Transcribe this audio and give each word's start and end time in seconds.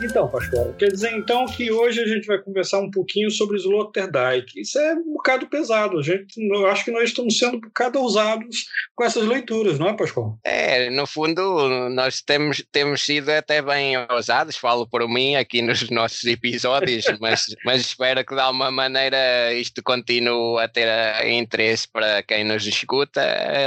Então, 0.00 0.28
Pascoal, 0.28 0.72
quer 0.78 0.88
dizer 0.88 1.12
então 1.12 1.44
que 1.46 1.72
hoje 1.72 2.00
a 2.00 2.06
gente 2.06 2.26
vai 2.26 2.38
conversar 2.38 2.78
um 2.78 2.90
pouquinho 2.90 3.30
sobre 3.30 3.56
Sloterdijk. 3.56 4.60
Isso 4.60 4.78
é 4.78 4.94
um 4.94 5.14
bocado 5.14 5.48
pesado. 5.48 5.98
A 5.98 6.02
gente, 6.02 6.34
eu 6.38 6.66
acho 6.68 6.84
que 6.84 6.92
nós 6.92 7.08
estamos 7.08 7.36
sendo 7.36 7.56
um 7.56 7.60
bocado 7.60 7.98
ousados 7.98 8.66
com 8.94 9.04
essas 9.04 9.24
leituras, 9.24 9.78
não 9.78 9.88
é, 9.88 9.96
Pascoal? 9.96 10.38
É, 10.44 10.88
no 10.90 11.04
fundo, 11.04 11.68
nós 11.90 12.22
temos, 12.22 12.64
temos 12.70 13.04
sido 13.04 13.30
até 13.30 13.60
bem 13.60 13.94
ousados, 14.10 14.56
falo 14.56 14.86
por 14.86 15.08
mim 15.08 15.34
aqui 15.34 15.62
nos 15.62 15.90
nossos 15.90 16.24
episódios, 16.24 17.04
mas, 17.20 17.46
mas 17.64 17.80
espero 17.80 18.24
que 18.24 18.34
de 18.34 18.40
alguma 18.40 18.70
maneira 18.70 19.52
isto 19.54 19.82
continue 19.82 20.62
a 20.62 20.68
ter 20.68 20.88
interesse 21.26 21.88
para 21.88 22.22
quem 22.22 22.44
nos 22.44 22.66
escuta. 22.66 23.20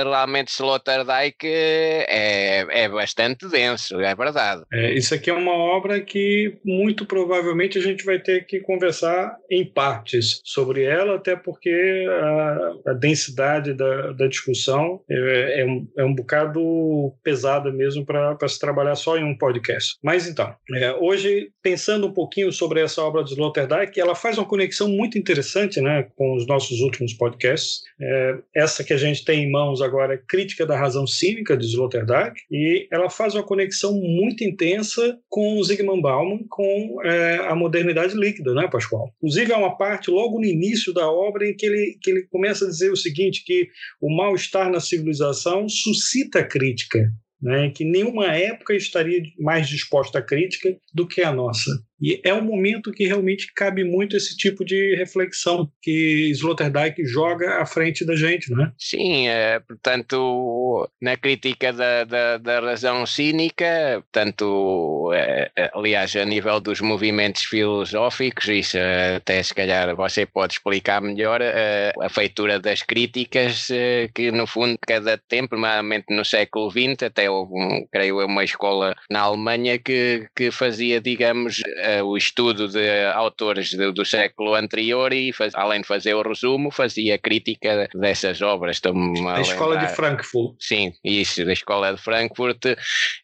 Realmente, 0.03 0.49
Sloterdijk 0.49 1.45
é, 1.45 2.65
é 2.69 2.89
bastante 2.89 3.49
denso, 3.49 3.99
é 3.99 4.15
verdade. 4.15 4.63
É, 4.71 4.93
isso 4.93 5.13
aqui 5.13 5.29
é 5.29 5.33
uma 5.33 5.53
obra 5.53 5.99
que 5.99 6.20
que 6.21 6.57
muito 6.63 7.05
provavelmente 7.05 7.77
a 7.77 7.81
gente 7.81 8.03
vai 8.05 8.19
ter 8.19 8.45
que 8.45 8.59
conversar 8.59 9.35
em 9.49 9.65
partes 9.65 10.41
sobre 10.43 10.83
ela, 10.83 11.15
até 11.15 11.35
porque 11.35 12.05
a, 12.09 12.91
a 12.91 12.93
densidade 12.93 13.73
da, 13.73 14.11
da 14.11 14.27
discussão 14.27 15.01
é, 15.09 15.61
é, 15.61 15.65
um, 15.65 15.87
é, 15.97 16.03
um, 16.03 16.13
bocado 16.13 17.13
pesada 17.23 17.71
mesmo 17.71 18.05
para 18.05 18.47
se 18.47 18.59
trabalhar 18.59 18.95
só 18.95 19.17
em 19.17 19.23
um 19.23 19.37
podcast. 19.37 19.95
Mas 20.03 20.27
então, 20.27 20.53
é, 20.75 20.93
hoje, 20.93 21.49
pensando 21.63 22.07
um 22.07 22.13
pouquinho 22.13 22.51
sobre 22.51 22.81
essa 22.81 23.01
obra 23.01 23.23
de 23.23 23.31
Sloterdijk, 23.31 23.99
ela 23.99 24.13
faz 24.13 24.37
uma 24.37 24.47
conexão 24.47 24.87
muito 24.87 25.17
interessante 25.17 25.81
né, 25.81 26.07
com 26.15 26.35
os 26.35 26.45
nossos 26.45 26.81
últimos 26.81 27.13
podcasts. 27.13 27.81
É, 27.99 28.37
essa 28.55 28.83
que 28.83 28.93
a 28.93 28.97
gente 28.97 29.25
tem 29.25 29.43
em 29.43 29.51
mãos 29.51 29.81
agora 29.81 30.13
é 30.13 30.21
Crítica 30.27 30.65
da 30.65 30.77
Razão 30.77 31.07
Cínica 31.07 31.57
de 31.57 31.65
Sloterdijk, 31.65 32.35
e 32.51 32.87
ela 32.91 33.09
faz 33.09 33.33
uma 33.33 33.43
conexão 33.43 33.93
muito 33.93 34.43
intensa 34.43 35.17
com 35.29 35.57
o 35.57 35.63
Zygmunt 35.63 36.01
Bauman 36.11 36.45
com 36.49 37.01
é, 37.05 37.37
a 37.47 37.55
modernidade 37.55 38.15
líquida, 38.15 38.53
né, 38.53 38.67
Pascoal? 38.67 39.13
Inclusive, 39.17 39.53
há 39.53 39.57
uma 39.57 39.77
parte 39.77 40.11
logo 40.11 40.39
no 40.39 40.45
início 40.45 40.93
da 40.93 41.09
obra 41.09 41.47
em 41.47 41.55
que 41.55 41.65
ele, 41.65 41.97
que 42.01 42.11
ele 42.11 42.27
começa 42.29 42.65
a 42.65 42.67
dizer 42.67 42.91
o 42.91 42.97
seguinte, 42.97 43.43
que 43.45 43.69
o 44.01 44.13
mal-estar 44.13 44.69
na 44.69 44.81
civilização 44.81 45.69
suscita 45.69 46.43
crítica, 46.43 47.09
né, 47.41 47.71
que 47.73 47.85
nenhuma 47.85 48.27
época 48.27 48.75
estaria 48.75 49.21
mais 49.39 49.69
disposta 49.69 50.19
à 50.19 50.21
crítica 50.21 50.77
do 50.93 51.07
que 51.07 51.21
a 51.21 51.31
nossa. 51.31 51.71
E 52.01 52.19
é 52.23 52.33
um 52.33 52.41
momento 52.41 52.91
que 52.91 53.05
realmente 53.05 53.51
cabe 53.53 53.83
muito 53.83 54.17
esse 54.17 54.35
tipo 54.35 54.65
de 54.65 54.95
reflexão 54.95 55.69
que 55.81 56.31
Sloterdijk 56.31 57.05
joga 57.05 57.61
à 57.61 57.65
frente 57.65 58.03
da 58.03 58.15
gente, 58.15 58.49
não 58.51 58.65
é? 58.65 58.71
Sim, 58.77 59.27
é, 59.27 59.59
portanto, 59.59 60.89
na 60.99 61.15
crítica 61.15 61.71
da, 61.71 62.03
da, 62.03 62.37
da 62.37 62.59
razão 62.59 63.05
cínica, 63.05 64.03
tanto, 64.11 65.11
é, 65.13 65.51
é, 65.55 65.71
aliás, 65.75 66.15
a 66.15 66.25
nível 66.25 66.59
dos 66.59 66.81
movimentos 66.81 67.43
filosóficos, 67.43 68.47
isso 68.47 68.77
até 69.15 69.43
se 69.43 69.53
calhar 69.53 69.95
você 69.95 70.25
pode 70.25 70.53
explicar 70.53 71.01
melhor, 71.01 71.39
é, 71.41 71.93
a 72.01 72.09
feitura 72.09 72.59
das 72.59 72.81
críticas, 72.81 73.69
é, 73.69 74.09
que 74.13 74.31
no 74.31 74.47
fundo, 74.47 74.77
cada 74.87 75.17
tempo, 75.17 75.55
normalmente 75.55 76.05
no 76.09 76.25
século 76.25 76.71
XX, 76.71 77.03
até 77.03 77.29
houve, 77.29 77.53
um, 77.53 77.85
creio 77.91 78.21
eu, 78.21 78.27
uma 78.27 78.43
escola 78.43 78.95
na 79.09 79.21
Alemanha 79.21 79.77
que, 79.77 80.27
que 80.35 80.49
fazia, 80.49 80.99
digamos, 80.99 81.61
o 82.03 82.15
estudo 82.15 82.67
de 82.67 83.05
autores 83.13 83.73
do, 83.73 83.91
do 83.91 84.05
século 84.05 84.55
anterior 84.55 85.11
e, 85.11 85.33
faz, 85.33 85.53
além 85.55 85.81
de 85.81 85.87
fazer 85.87 86.13
o 86.13 86.21
resumo, 86.21 86.71
fazia 86.71 87.17
crítica 87.17 87.89
dessas 87.93 88.41
obras. 88.41 88.79
Da 88.79 89.41
escola 89.41 89.77
de 89.77 89.87
Frankfurt. 89.87 90.55
Sim, 90.59 90.93
isso, 91.03 91.43
da 91.45 91.53
escola 91.53 91.93
de 91.93 92.01
Frankfurt 92.01 92.65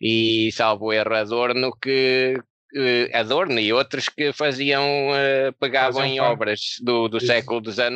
e, 0.01 0.51
salvo 0.51 0.91
erro, 0.91 1.15
Adorno, 1.15 1.71
que 1.81 2.35
Adorno 3.13 3.59
e 3.59 3.71
outros 3.71 4.09
que 4.09 4.33
faziam, 4.33 4.83
uh, 5.09 5.53
pegavam 5.59 6.05
em 6.05 6.19
obras 6.19 6.75
do, 6.81 7.07
do 7.07 7.19
século 7.19 7.61
XIX 7.63 7.87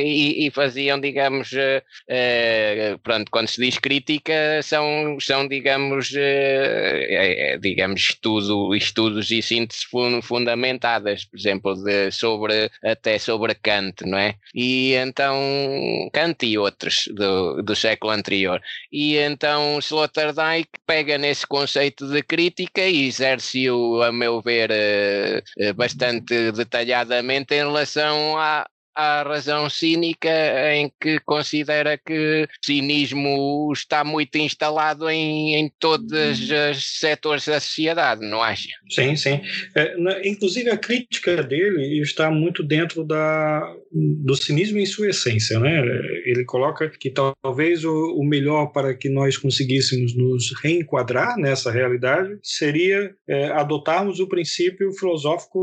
e, 0.00 0.46
e, 0.46 0.50
faziam, 0.50 1.00
digamos, 1.00 1.50
uh, 1.52 2.98
pronto, 3.02 3.30
quando 3.30 3.48
se 3.48 3.60
diz 3.60 3.78
crítica, 3.78 4.62
são, 4.62 5.18
são 5.20 5.48
digamos, 5.48 6.12
é, 6.16 7.58
digamos 7.60 8.00
estudo, 8.00 8.74
estudos 8.74 9.30
e 9.30 9.42
síntese 9.42 9.84
fundamentadas, 10.22 11.24
por 11.24 11.38
exemplo, 11.38 11.74
de, 11.74 12.10
sobre, 12.12 12.70
até 12.84 13.18
sobre 13.18 13.54
Kant, 13.54 14.06
não 14.06 14.18
é? 14.18 14.36
E 14.54 14.94
então, 14.94 15.36
Kant 16.12 16.46
e 16.46 16.56
outros 16.56 17.08
do, 17.12 17.62
do 17.62 17.74
século 17.74 18.12
anterior. 18.12 18.60
E 18.92 19.16
então 19.16 19.78
Sloterdijk 19.80 20.68
pega 20.86 21.18
nesse 21.18 21.46
conceito 21.46 22.06
de 22.06 22.22
crítica 22.22 22.82
e 22.82 23.06
exerce-o 23.06 23.95
a 24.02 24.12
meu 24.12 24.40
ver, 24.40 24.70
eh, 24.70 25.42
eh, 25.58 25.72
bastante 25.72 26.52
detalhadamente 26.52 27.54
em 27.54 27.58
relação 27.58 28.38
à, 28.38 28.66
à 28.96 29.22
razão 29.22 29.68
cínica 29.68 30.30
em 30.74 30.90
que 31.00 31.20
considera 31.20 31.98
que 31.98 32.44
o 32.44 32.64
cinismo 32.64 33.70
está 33.72 34.02
muito 34.02 34.36
instalado 34.38 35.10
em, 35.10 35.54
em 35.54 35.70
todos 35.78 36.50
uhum. 36.50 36.70
os 36.70 36.98
setores 36.98 37.46
da 37.46 37.60
sociedade, 37.60 38.26
não 38.26 38.42
acha? 38.42 38.68
Sim, 38.90 39.14
sim. 39.14 39.40
É, 39.74 39.96
na, 39.98 40.26
inclusive 40.26 40.70
a 40.70 40.78
crítica 40.78 41.42
dele 41.42 42.00
está 42.00 42.30
muito 42.30 42.62
dentro 42.62 43.04
da, 43.04 43.60
do 43.92 44.34
cinismo 44.34 44.78
em 44.78 44.86
sua 44.86 45.10
essência. 45.10 45.60
Né? 45.60 45.78
Ele 46.24 46.44
coloca 46.44 46.88
que 46.88 47.10
talvez 47.10 47.84
o, 47.84 48.14
o 48.16 48.24
melhor 48.24 48.72
para 48.72 48.94
que 48.94 49.10
nós 49.10 49.36
conseguíssemos 49.36 50.16
nos 50.16 50.52
reenquadrar 50.62 51.36
nessa 51.36 51.70
realidade 51.70 52.38
seria 52.42 53.14
é, 53.28 53.46
adotarmos 53.50 54.20
o 54.20 54.28
princípio 54.28 54.90
filosófico 54.92 55.58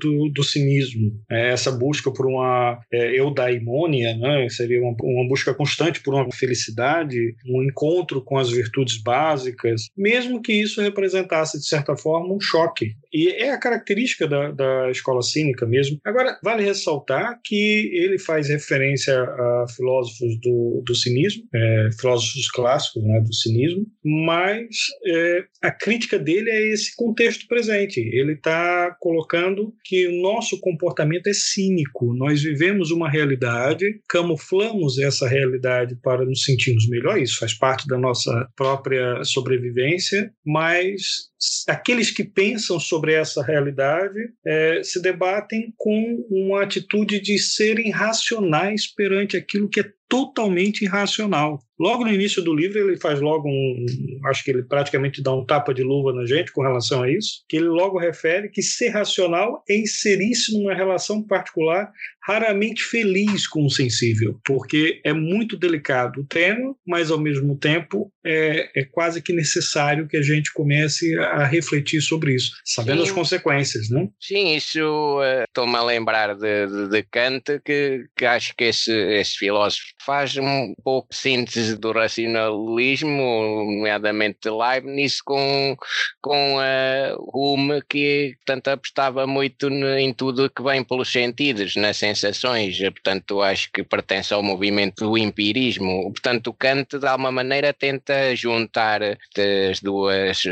do, 0.00 0.30
do 0.30 0.42
cinismo, 0.42 1.12
é, 1.30 1.50
essa 1.50 1.70
busca 1.70 2.10
por 2.10 2.26
uma 2.26 2.45
uma 2.46 2.80
é, 2.92 3.18
eudaimonia, 3.18 4.16
né? 4.16 4.48
seria 4.48 4.80
uma, 4.80 4.94
uma, 5.02 5.28
busca 5.28 5.52
constante 5.54 6.00
por 6.02 6.14
uma 6.14 6.30
felicidade, 6.30 7.34
um 7.46 7.62
encontro 7.62 8.22
com 8.22 8.38
as 8.38 8.50
virtudes 8.50 9.02
básicas, 9.02 9.88
mesmo 9.96 10.40
que 10.40 10.52
isso 10.52 10.80
representasse, 10.80 11.58
de 11.58 11.66
certa 11.66 11.96
forma, 11.96 12.34
um 12.34 12.40
choque. 12.40 12.94
E 13.12 13.28
é 13.28 13.50
a 13.50 13.58
característica 13.58 14.26
da, 14.26 14.50
da 14.50 14.90
escola 14.90 15.22
cínica 15.22 15.66
mesmo. 15.66 15.98
Agora, 16.04 16.38
vale 16.42 16.62
ressaltar 16.62 17.40
que 17.42 17.90
ele 17.92 18.18
faz 18.18 18.48
referência 18.48 19.14
a 19.14 19.66
filósofos 19.74 20.38
do, 20.40 20.82
do 20.84 20.94
cinismo, 20.94 21.44
é, 21.54 21.88
filósofos 21.98 22.50
clássicos 22.50 23.02
né, 23.02 23.20
do 23.20 23.34
cinismo, 23.34 23.86
mas 24.04 24.66
é, 25.04 25.44
a 25.62 25.70
crítica 25.70 26.18
dele 26.18 26.50
é 26.50 26.72
esse 26.72 26.94
contexto 26.94 27.46
presente. 27.48 28.00
Ele 28.00 28.32
está 28.32 28.96
colocando 29.00 29.74
que 29.84 30.06
o 30.08 30.22
nosso 30.22 30.60
comportamento 30.60 31.26
é 31.28 31.32
cínico, 31.32 32.14
nós 32.14 32.35
nós 32.36 32.42
vivemos 32.42 32.90
uma 32.90 33.08
realidade, 33.08 33.98
camuflamos 34.06 34.98
essa 34.98 35.26
realidade 35.26 35.96
para 36.02 36.22
nos 36.22 36.44
sentirmos 36.44 36.86
melhor, 36.86 37.18
isso 37.18 37.38
faz 37.38 37.54
parte 37.54 37.86
da 37.88 37.96
nossa 37.96 38.46
própria 38.54 39.24
sobrevivência, 39.24 40.30
mas 40.44 41.30
aqueles 41.68 42.10
que 42.10 42.24
pensam 42.24 42.80
sobre 42.80 43.12
essa 43.12 43.42
realidade 43.42 44.18
é, 44.46 44.80
se 44.82 45.00
debatem 45.00 45.72
com 45.76 46.26
uma 46.30 46.62
atitude 46.62 47.20
de 47.20 47.38
serem 47.38 47.90
racionais 47.90 48.86
perante 48.86 49.36
aquilo 49.36 49.68
que 49.68 49.80
é 49.80 49.90
totalmente 50.08 50.84
irracional. 50.84 51.58
Logo 51.78 52.04
no 52.04 52.12
início 52.12 52.42
do 52.42 52.54
livro, 52.54 52.78
ele 52.78 52.96
faz 52.96 53.20
logo 53.20 53.48
um. 53.48 53.84
Acho 54.26 54.42
que 54.44 54.50
ele 54.50 54.62
praticamente 54.62 55.22
dá 55.22 55.34
um 55.34 55.44
tapa 55.44 55.74
de 55.74 55.82
luva 55.82 56.12
na 56.12 56.24
gente 56.24 56.52
com 56.52 56.62
relação 56.62 57.02
a 57.02 57.10
isso, 57.10 57.44
que 57.48 57.56
ele 57.56 57.66
logo 57.66 57.98
refere 57.98 58.48
que 58.48 58.62
ser 58.62 58.88
racional 58.88 59.62
é 59.68 59.76
inserir-se 59.76 60.56
numa 60.56 60.74
relação 60.74 61.22
particular 61.22 61.92
raramente 62.26 62.82
feliz 62.82 63.46
com 63.46 63.64
o 63.64 63.70
sensível, 63.70 64.40
porque 64.44 65.00
é 65.04 65.12
muito 65.12 65.56
delicado 65.56 66.22
o 66.22 66.26
tema, 66.26 66.74
mas 66.86 67.10
ao 67.10 67.20
mesmo 67.20 67.56
tempo 67.56 68.10
é, 68.24 68.80
é 68.80 68.84
quase 68.84 69.22
que 69.22 69.32
necessário 69.32 70.08
que 70.08 70.16
a 70.16 70.22
gente 70.22 70.52
comece 70.52 71.16
a 71.32 71.44
refletir 71.44 72.00
sobre 72.00 72.34
isso, 72.34 72.52
sabendo 72.64 73.02
Sim. 73.02 73.08
as 73.08 73.14
consequências, 73.14 73.90
né? 73.90 74.08
Sim, 74.20 74.54
isso 74.54 75.20
uh, 75.20 75.44
estou-me 75.44 75.76
a 75.76 75.82
lembrar 75.82 76.34
de, 76.34 76.66
de, 76.66 76.88
de 76.88 77.02
Kant, 77.04 77.60
que, 77.64 78.04
que, 78.16 78.24
acho 78.24 78.54
que 78.56 78.64
esse, 78.64 78.92
esse 78.92 79.36
filósofo 79.36 79.84
faz 80.04 80.36
um 80.36 80.74
pouco 80.82 81.08
síntese 81.12 81.76
do 81.76 81.92
racionalismo, 81.92 83.64
nomeadamente 83.66 84.48
Leibniz, 84.48 85.20
com, 85.20 85.76
com 86.20 86.58
a 86.58 87.16
Hume, 87.32 87.82
que 87.88 88.34
portanto, 88.44 88.68
apostava 88.68 89.26
muito 89.26 89.68
em 89.68 90.12
tudo 90.12 90.50
que 90.50 90.62
vem 90.62 90.84
pelos 90.84 91.10
sentidos, 91.10 91.76
nas 91.76 91.96
sensações, 91.96 92.78
portanto 92.78 93.42
acho 93.42 93.70
que 93.72 93.82
pertence 93.82 94.32
ao 94.32 94.42
movimento 94.42 95.06
do 95.06 95.18
empirismo. 95.18 96.12
Portanto, 96.12 96.52
Kant, 96.52 96.98
de 96.98 97.06
alguma 97.06 97.32
maneira, 97.32 97.72
tenta 97.72 98.34
juntar 98.34 99.02
as 99.02 99.80
duas 99.80 100.42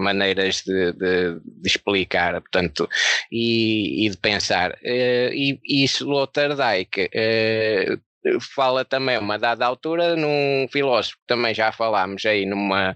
maneiras 0.00 0.62
de, 0.62 0.92
de, 0.92 1.40
de, 1.40 1.68
explicar, 1.68 2.40
portanto, 2.40 2.88
e, 3.30 4.06
e 4.06 4.10
de 4.10 4.16
pensar. 4.16 4.72
Uh, 4.82 5.32
e, 5.32 5.60
e 5.64 5.84
Sloterdijk 5.84 7.08
uh, 7.08 8.40
fala 8.54 8.84
também, 8.84 9.18
uma 9.18 9.38
dada 9.38 9.66
altura, 9.66 10.16
num 10.16 10.66
filósofo 10.70 11.16
que 11.18 11.26
também 11.26 11.54
já 11.54 11.72
falámos 11.72 12.24
aí 12.26 12.44
numa, 12.44 12.94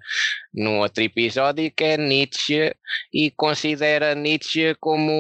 num 0.54 0.78
outro 0.78 1.02
episódio, 1.02 1.70
que 1.74 1.84
é 1.84 1.96
Nietzsche, 1.96 2.72
e 3.12 3.30
considera 3.30 4.14
Nietzsche 4.14 4.74
como 4.80 5.12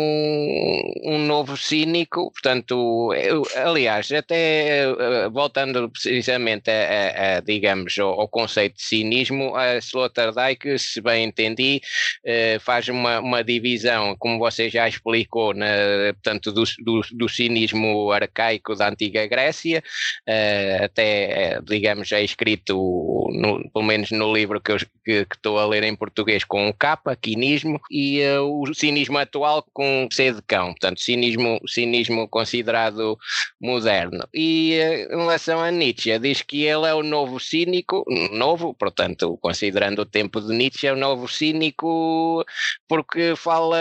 um, 1.04 1.18
novo 1.18 1.56
cínico, 1.56 2.30
portanto, 2.30 3.12
eu, 3.14 3.42
aliás, 3.56 4.10
até 4.12 4.84
eh, 4.84 5.28
voltando 5.30 5.90
precisamente 5.90 6.70
a, 6.70 7.34
a, 7.34 7.36
a 7.36 7.40
digamos, 7.40 7.98
ao, 7.98 8.20
ao, 8.20 8.28
conceito 8.28 8.76
de 8.76 8.82
cinismo, 8.82 9.56
a 9.56 9.76
Sloterdijk, 9.78 10.78
se 10.78 11.00
bem 11.00 11.24
entendi, 11.24 11.80
eh, 12.24 12.58
faz 12.60 12.88
uma, 12.88 13.18
uma 13.20 13.42
divisão, 13.42 14.16
como 14.18 14.38
você 14.38 14.70
já 14.70 14.88
explicou, 14.88 15.52
na, 15.54 15.66
portanto, 16.14 16.52
do, 16.52 16.64
do, 16.78 17.00
do 17.12 17.28
cinismo 17.28 18.12
arcaico 18.12 18.74
da 18.76 18.88
antiga 18.88 19.26
Grécia, 19.26 19.82
eh, 20.26 20.80
até, 20.84 21.60
digamos, 21.64 22.12
é 22.12 22.22
escrito, 22.22 22.74
no, 23.32 23.68
pelo 23.72 23.84
menos 23.84 24.10
no 24.10 24.32
livro 24.32 24.60
que 24.60 24.72
eu 24.72 24.78
que, 25.04 25.23
que 25.26 25.36
estou 25.36 25.58
a 25.58 25.66
ler 25.66 25.82
em 25.82 25.94
português 25.94 26.44
com 26.44 26.68
um 26.68 26.72
capa, 26.72 27.16
quinismo, 27.16 27.80
e 27.90 28.20
uh, 28.22 28.62
o 28.62 28.74
cinismo 28.74 29.18
atual 29.18 29.64
com 29.72 30.08
C 30.10 30.32
de 30.32 30.42
cão, 30.42 30.66
portanto, 30.68 31.00
cinismo, 31.00 31.60
cinismo 31.66 32.28
considerado 32.28 33.18
moderno. 33.60 34.26
E 34.32 34.78
uh, 34.78 35.14
em 35.14 35.18
relação 35.18 35.60
a 35.60 35.70
Nietzsche, 35.70 36.18
diz 36.18 36.42
que 36.42 36.64
ele 36.64 36.86
é 36.86 36.94
o 36.94 37.02
novo 37.02 37.38
cínico, 37.40 38.04
novo, 38.32 38.74
portanto, 38.74 39.38
considerando 39.40 40.00
o 40.00 40.06
tempo 40.06 40.40
de 40.40 40.52
Nietzsche, 40.52 40.86
é 40.86 40.92
o 40.92 40.96
novo 40.96 41.28
cínico 41.28 42.44
porque 42.88 43.34
fala, 43.36 43.76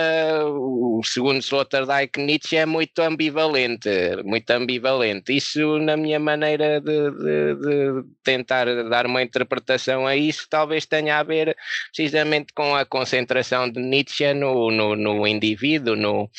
segundo 1.04 1.42
Sloterdijk, 1.42 2.19
Nietzsche 2.19 2.56
é 2.57 2.66
muito 2.66 3.00
ambivalente, 3.00 3.90
muito 4.24 4.50
ambivalente. 4.51 5.36
Isso, 5.36 5.78
na 5.80 5.95
minha 5.98 6.19
maneira 6.19 6.80
de, 6.81 7.12
de, 7.12 7.56
de 7.56 8.04
tentar 8.24 8.66
dar 8.90 9.06
uma 9.06 9.22
interpretação 9.22 10.07
a 10.07 10.16
isso, 10.16 10.48
talvez 10.50 10.86
tenha 10.86 11.19
a 11.19 11.24
ver 11.24 11.32
ver 11.33 11.56
precisamente 11.94 12.53
com 12.53 12.75
a 12.75 12.85
concentração 12.85 13.69
de 13.69 13.80
Nietzsche 13.80 14.33
no, 14.33 14.71
no, 14.71 14.95
no 14.95 15.27
indivíduo, 15.27 15.95
no, 15.95 16.30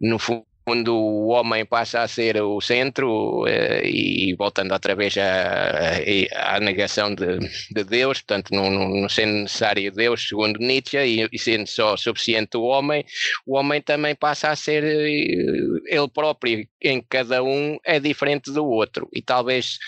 no 0.00 0.18
quando 0.64 0.94
o 0.94 1.28
homem 1.28 1.66
passa 1.66 2.02
a 2.02 2.08
ser 2.08 2.40
o 2.40 2.60
centro 2.60 3.46
eh, 3.46 3.82
e 3.84 4.34
voltando 4.34 4.72
outra 4.72 4.94
vez 4.94 5.16
à, 5.18 6.54
à 6.54 6.60
negação 6.60 7.14
de, 7.14 7.38
de, 7.70 7.84
Deus, 7.84 8.20
portanto, 8.20 8.50
não, 8.52 8.70
não, 8.70 9.08
sendo 9.08 9.42
necessário 9.42 9.92
Deus, 9.92 10.28
segundo 10.28 10.58
Nietzsche, 10.58 10.98
e, 10.98 11.28
e, 11.32 11.38
sendo 11.38 11.66
só 11.66 11.96
suficiente 11.96 12.56
o 12.56 12.62
homem, 12.62 13.04
o 13.46 13.56
homem 13.56 13.80
também 13.82 14.14
passa 14.14 14.50
a 14.50 14.56
ser 14.56 14.84
eh, 14.84 15.82
ele 15.86 16.08
próprio, 16.12 16.66
em 16.80 17.02
cada 17.08 17.42
um 17.42 17.78
é 17.84 17.98
diferente 17.98 18.52
do 18.52 18.64
outro. 18.64 19.08
E 19.12 19.20
talvez 19.20 19.78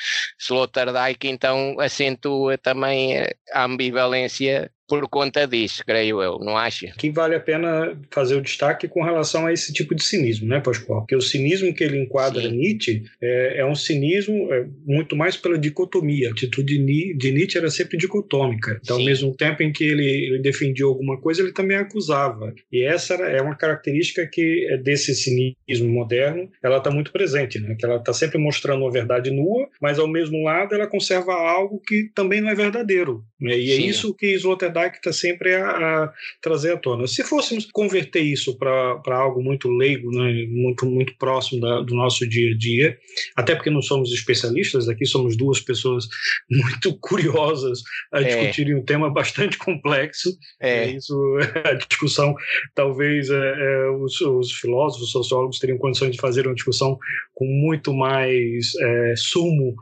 Sloterdijk 0.40 1.28
então 1.28 1.76
acentua 1.78 2.58
também 2.58 3.16
a 3.52 3.64
ambivalência 3.64 4.70
por 4.86 5.08
conta 5.08 5.46
disso, 5.46 5.82
creio 5.86 6.22
eu, 6.22 6.38
não 6.38 6.56
acha? 6.56 6.92
Que 6.98 7.10
vale 7.10 7.34
a 7.34 7.40
pena 7.40 7.98
fazer 8.10 8.36
o 8.36 8.42
destaque 8.42 8.86
com 8.86 9.02
relação 9.02 9.46
a 9.46 9.52
esse 9.52 9.72
tipo 9.72 9.94
de 9.94 10.04
cinismo, 10.04 10.46
né, 10.46 10.60
Pascoal? 10.60 11.00
Porque 11.00 11.16
o 11.16 11.20
cinismo 11.20 11.74
que 11.74 11.82
ele 11.82 11.98
enquadra 11.98 12.42
Sim. 12.42 12.52
Nietzsche 12.52 13.02
é, 13.20 13.60
é, 13.60 13.66
um 13.66 13.74
cinismo 13.74 14.52
é, 14.52 14.66
muito 14.84 15.16
mais 15.16 15.36
pela 15.36 15.58
dicotomia. 15.58 16.28
A 16.28 16.32
atitude 16.32 16.78
de 17.16 17.32
Nietzsche 17.32 17.58
era 17.58 17.70
sempre 17.70 17.96
dicotômica. 17.96 18.78
Então, 18.82 18.96
Sim. 18.96 19.02
ao 19.02 19.06
mesmo 19.06 19.34
tempo 19.34 19.62
em 19.62 19.72
que 19.72 19.84
ele, 19.84 20.04
ele, 20.04 20.38
defendia 20.40 20.84
alguma 20.84 21.18
coisa, 21.18 21.42
ele 21.42 21.52
também 21.52 21.76
acusava. 21.76 22.54
E 22.70 22.82
essa 22.82 23.14
é 23.14 23.40
uma 23.40 23.56
característica 23.56 24.28
que 24.30 24.66
é 24.70 24.76
desse 24.76 25.14
cinismo 25.14 25.88
moderno, 25.88 26.50
ela 26.62 26.78
está 26.78 26.90
muito 26.90 27.10
presente, 27.10 27.58
né? 27.58 27.74
Que 27.78 27.86
ela 27.86 27.96
está 27.96 28.12
sempre 28.12 28.38
mostrando 28.38 28.82
uma 28.82 28.92
verdade 28.92 29.30
nua, 29.30 29.68
mas 29.80 29.98
ao 29.98 30.08
mesmo 30.08 30.42
lado 30.44 30.74
ela 30.74 30.86
conserva 30.86 31.32
algo 31.32 31.80
que 31.80 32.10
também 32.14 32.40
não 32.40 32.50
é 32.50 32.54
verdadeiro. 32.54 33.24
Né? 33.40 33.58
E 33.58 33.72
é 33.72 33.76
Sim. 33.76 33.82
é 33.82 33.86
isso 33.86 34.14
que 34.14 34.26
Sloterdijk 34.34 34.73
que 34.90 34.98
está 34.98 35.12
sempre 35.12 35.54
a, 35.54 35.70
a, 35.70 36.12
trazer 36.40 36.72
à 36.72 36.76
tona. 36.76 37.06
Se 37.06 37.22
fôssemos 37.22 37.66
converter 37.72 38.20
isso 38.20 38.56
para 38.58 39.16
algo 39.16 39.42
muito 39.42 39.68
leigo, 39.68 40.10
né, 40.10 40.46
muito, 40.48 40.86
muito 40.86 41.16
próximo 41.18 41.60
da, 41.60 41.80
do 41.80 41.94
nosso 41.94 42.28
dia 42.28 42.52
a 42.52 42.56
dia, 42.56 42.98
até 43.36 43.54
porque 43.54 43.70
não 43.70 43.82
somos 43.82 44.12
especialistas, 44.12 44.88
aqui 44.88 45.06
somos 45.06 45.36
duas 45.36 45.60
pessoas 45.60 46.06
muito 46.50 46.98
curiosas 46.98 47.82
a 48.12 48.20
é. 48.20 48.24
discutirem 48.24 48.74
um 48.74 48.84
tema 48.84 49.10
bastante 49.10 49.58
complexo. 49.58 50.30
É. 50.60 50.90
Isso, 50.90 51.14
a 51.64 51.72
discussão, 51.74 52.34
talvez 52.74 53.30
é, 53.30 53.34
é, 53.34 53.90
os, 53.90 54.20
os 54.20 54.52
filósofos, 54.52 55.10
sociólogos 55.10 55.58
teriam 55.58 55.78
condições 55.78 56.12
de 56.12 56.20
fazer 56.20 56.46
uma 56.46 56.54
discussão 56.54 56.98
com 57.34 57.46
muito 57.46 57.92
mais 57.92 58.74
é, 58.80 59.14
sumo 59.16 59.74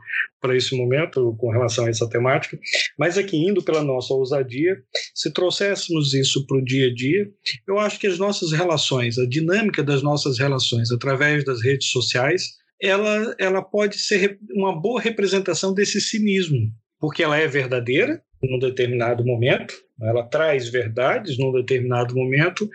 para 0.43 0.57
esse 0.57 0.75
momento 0.75 1.33
com 1.39 1.49
relação 1.49 1.85
a 1.85 1.89
essa 1.89 2.07
temática, 2.09 2.59
mas 2.99 3.17
aqui 3.17 3.37
indo 3.37 3.63
pela 3.63 3.81
nossa 3.81 4.13
ousadia, 4.13 4.75
se 5.15 5.31
trouxéssemos 5.31 6.13
isso 6.13 6.45
para 6.45 6.57
o 6.57 6.63
dia 6.63 6.87
a 6.87 6.93
dia, 6.93 7.31
eu 7.65 7.79
acho 7.79 7.97
que 7.97 8.07
as 8.07 8.19
nossas 8.19 8.51
relações, 8.51 9.17
a 9.17 9.25
dinâmica 9.25 9.81
das 9.81 10.03
nossas 10.03 10.37
relações 10.37 10.91
através 10.91 11.45
das 11.45 11.63
redes 11.63 11.87
sociais, 11.87 12.57
ela, 12.81 13.33
ela 13.39 13.61
pode 13.61 13.97
ser 13.97 14.37
uma 14.51 14.77
boa 14.77 14.99
representação 14.99 15.73
desse 15.73 16.01
cinismo, 16.01 16.59
porque 16.99 17.23
ela 17.23 17.37
é 17.37 17.47
verdadeira 17.47 18.21
num 18.43 18.59
determinado 18.59 19.23
momento, 19.23 19.73
ela 20.05 20.23
traz 20.23 20.69
verdades 20.69 21.37
num 21.37 21.51
determinado 21.51 22.15
momento 22.15 22.69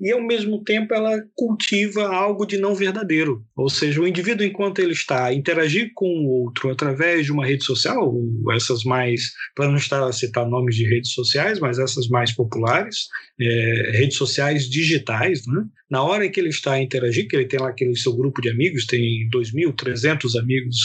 e, 0.00 0.10
ao 0.12 0.22
mesmo 0.22 0.62
tempo, 0.64 0.94
ela 0.94 1.22
cultiva 1.34 2.08
algo 2.08 2.46
de 2.46 2.58
não 2.58 2.74
verdadeiro. 2.74 3.44
Ou 3.56 3.68
seja, 3.68 4.00
o 4.00 4.06
indivíduo, 4.06 4.46
enquanto 4.46 4.80
ele 4.80 4.92
está 4.92 5.26
a 5.26 5.34
interagir 5.34 5.92
com 5.94 6.06
o 6.06 6.44
outro 6.44 6.70
através 6.70 7.26
de 7.26 7.32
uma 7.32 7.46
rede 7.46 7.64
social, 7.64 8.12
essas 8.54 8.84
mais, 8.84 9.32
para 9.54 9.68
não 9.68 9.76
estar 9.76 10.04
a 10.04 10.12
citar 10.12 10.48
nomes 10.48 10.76
de 10.76 10.88
redes 10.88 11.12
sociais, 11.12 11.58
mas 11.58 11.78
essas 11.78 12.08
mais 12.08 12.32
populares, 12.34 13.08
é, 13.40 13.90
redes 13.94 14.16
sociais 14.16 14.68
digitais, 14.68 15.46
né? 15.46 15.64
na 15.90 16.02
hora 16.02 16.28
que 16.28 16.38
ele 16.38 16.50
está 16.50 16.74
a 16.74 16.82
interagir, 16.82 17.26
que 17.26 17.34
ele 17.34 17.46
tem 17.46 17.58
lá 17.58 17.68
aquele 17.68 17.96
seu 17.96 18.16
grupo 18.16 18.40
de 18.40 18.48
amigos, 18.48 18.86
tem 18.86 19.28
2.300 19.34 20.40
amigos 20.40 20.76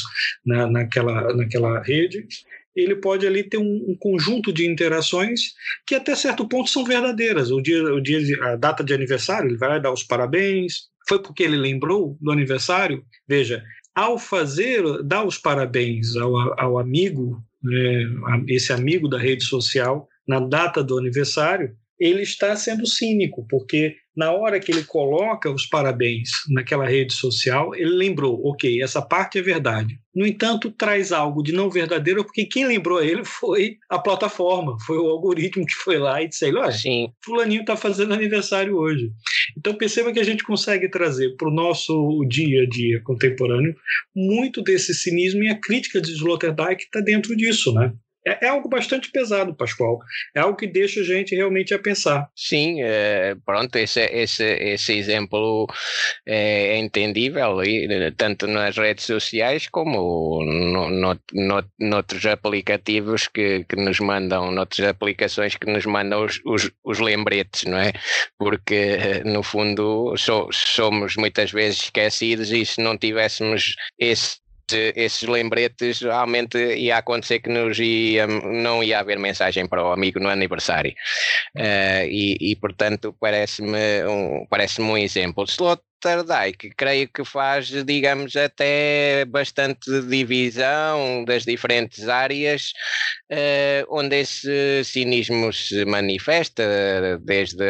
na, 0.46 0.68
naquela, 0.68 1.34
naquela 1.36 1.82
rede, 1.84 2.26
ele 2.76 2.96
pode 2.96 3.26
ali 3.26 3.44
ter 3.44 3.58
um, 3.58 3.86
um, 3.88 3.96
conjunto 3.98 4.52
de 4.52 4.68
interações 4.68 5.54
que 5.88 5.96
até 5.96 6.16
certo 6.16 6.48
ponto 6.48 6.70
são 6.70 6.84
verdadeiras. 6.84 7.50
O 7.52 7.62
dia, 7.62 7.82
o 7.82 8.02
dia, 8.02 8.20
a 8.44 8.56
data 8.56 8.84
de 8.84 8.94
aniversário, 8.94 9.50
ele 9.50 9.58
vai 9.58 9.82
dar 9.82 9.92
os 9.92 10.04
parabéns. 10.04 10.90
Foi 11.08 11.22
porque 11.22 11.44
ele 11.44 11.56
lembrou 11.56 12.18
do 12.20 12.32
aniversário. 12.32 13.04
Veja, 13.28 13.64
ao 13.96 14.20
fazer, 14.20 14.84
dar 15.04 15.26
os 15.26 15.38
parabéns 15.38 16.16
ao, 16.18 16.60
ao 16.60 16.78
amigo, 16.78 17.42
né, 17.64 18.04
esse 18.50 18.74
amigo 18.74 19.08
da 19.08 19.18
rede 19.18 19.46
social, 19.46 20.08
na 20.28 20.40
data 20.40 20.84
do 20.84 20.98
aniversário, 20.98 21.74
ele 22.00 22.22
está 22.22 22.56
sendo 22.56 22.86
cínico, 22.86 23.46
porque 23.50 23.96
na 24.16 24.32
hora 24.32 24.60
que 24.60 24.72
ele 24.72 24.84
coloca 24.84 25.52
os 25.52 25.66
parabéns 25.66 26.30
naquela 26.50 26.86
rede 26.86 27.14
social, 27.14 27.76
ele 27.76 27.90
lembrou, 27.90 28.40
ok, 28.46 28.82
essa 28.82 29.02
parte 29.02 29.38
é 29.38 29.42
verdade. 29.42 30.00
No 30.16 30.26
entanto, 30.26 30.72
traz 30.72 31.12
algo 31.12 31.44
de 31.44 31.52
não 31.52 31.70
verdadeiro, 31.70 32.24
porque 32.24 32.46
quem 32.46 32.66
lembrou 32.66 33.04
ele 33.04 33.26
foi 33.26 33.76
a 33.90 34.00
plataforma, 34.00 34.78
foi 34.86 34.98
o 34.98 35.08
algoritmo 35.08 35.66
que 35.66 35.74
foi 35.74 35.98
lá 35.98 36.22
e 36.22 36.30
disse: 36.30 36.46
olha, 36.46 36.72
Sim. 36.72 37.10
fulaninho 37.24 37.62
está 37.62 37.76
fazendo 37.76 38.14
aniversário 38.14 38.78
hoje. 38.78 39.12
Então 39.58 39.76
perceba 39.76 40.14
que 40.14 40.20
a 40.20 40.24
gente 40.24 40.44
consegue 40.46 40.90
trazer 40.90 41.36
para 41.36 41.50
o 41.50 41.54
nosso 41.54 42.26
dia 42.30 42.64
a 42.64 42.70
dia 42.70 43.02
contemporâneo 43.04 43.76
muito 44.16 44.62
desse 44.62 44.94
cinismo 44.94 45.44
e 45.44 45.50
a 45.50 45.60
crítica 45.60 46.00
de 46.00 46.12
Sloterdijk 46.14 46.84
está 46.84 47.02
dentro 47.02 47.36
disso, 47.36 47.74
né? 47.74 47.94
É, 48.26 48.46
é, 48.46 48.50
algo 48.50 48.68
bastante 48.68 49.12
pesado, 49.12 49.54
Pascoal. 49.56 50.00
É 50.36 50.40
algo 50.40 50.58
que 50.58 50.68
deixa 50.68 51.02
a 51.02 51.04
gente 51.04 51.36
realmente 51.36 51.74
a 51.74 51.80
pensar. 51.80 52.28
Sim, 52.36 52.82
é, 52.82 53.36
pronto, 53.46 53.76
esse, 53.76 54.02
esse, 54.02 54.44
esse 54.44 54.94
exemplo 54.94 55.68
é 56.26 56.78
entendível, 56.78 57.58
tanto 58.18 58.48
nas 58.48 58.78
redes 58.78 59.06
sociais 59.06 59.68
como 59.68 60.44
no, 60.44 60.90
no, 60.90 61.20
no, 61.34 61.64
noutros 61.80 62.26
aplicativos 62.26 63.28
que, 63.28 63.64
que 63.66 63.76
nos 63.76 64.00
mandam, 64.00 64.52
noutras 64.52 64.88
aplicações 64.88 65.56
que 65.56 65.70
nos 65.70 65.86
mandam 65.86 66.26
os, 66.26 66.42
os, 66.46 66.72
os 66.84 67.00
lembretes, 67.00 67.66
não 67.66 67.78
é? 67.78 67.94
Porque, 68.38 69.22
no 69.24 69.44
fundo, 69.44 70.16
so, 70.18 70.50
somos 70.52 71.16
muitas 71.16 71.52
vezes 71.52 71.84
esquecidos 71.84 72.52
e 72.52 72.66
se 72.66 72.82
não 72.82 72.98
tivéssemos 72.98 73.76
esse 74.00 74.45
esses 74.74 75.28
lembretes 75.28 76.02
realmente 76.02 76.58
ia 76.58 76.98
acontecer 76.98 77.40
que 77.40 77.50
nos 77.50 77.78
ia, 77.80 78.28
não 78.28 78.84
ia 78.84 79.00
haver 79.00 79.20
mensagem 79.20 79.68
para 79.68 79.84
o 79.84 79.92
amigo 79.92 80.20
no 80.20 80.30
aniversário. 80.30 80.94
Uh, 81.56 82.06
e, 82.10 82.38
e, 82.52 82.56
portanto, 82.56 83.16
parece-me 83.20 84.06
um, 84.06 84.46
parece 84.50 84.82
um 84.82 84.98
exemplo. 84.98 85.44
Slot 85.44 85.82
Sloterdijk, 86.06 86.74
creio 86.78 87.08
que 87.10 87.26
faz, 87.26 87.68
digamos, 87.84 88.36
até 88.36 89.26
bastante 89.26 90.02
divisão 90.02 91.26
das 91.26 91.44
diferentes 91.44 92.08
áreas 92.08 92.74
uh, 93.32 93.86
onde 93.90 94.18
esse 94.18 94.84
cinismo 94.84 95.52
se 95.52 95.84
manifesta, 95.86 97.20
desde 97.24 97.64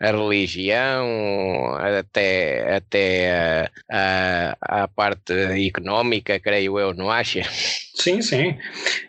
a, 0.00 0.10
religião 0.10 1.74
até, 1.76 2.76
até 2.76 3.70
a, 3.90 4.56
a, 4.60 4.82
a 4.84 4.88
parte 4.88 5.32
económica, 5.66 6.38
creio 6.38 6.78
eu, 6.78 6.92
não 6.92 7.10
acha? 7.10 7.42
Sim, 7.94 8.22
sim. 8.22 8.56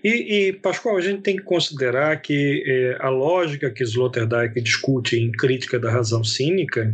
E, 0.04 0.10
e, 0.50 0.54
Pascoal, 0.54 0.98
a 0.98 1.02
gente 1.02 1.22
tem 1.22 1.38
que 1.38 1.44
considerar 1.44 2.22
que 2.22 2.64
eh, 2.68 2.98
a 3.00 3.10
lógica 3.10 3.72
que 3.72 3.84
Sloterdijk 3.84 4.60
discute 4.62 5.16
em 5.16 5.32
Crítica 5.32 5.80
da 5.80 5.90
Razão 5.90 6.24
Cínica 6.24 6.94